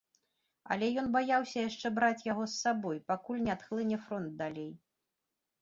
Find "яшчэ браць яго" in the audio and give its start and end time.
1.69-2.43